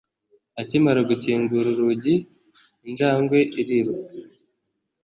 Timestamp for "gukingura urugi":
1.09-2.15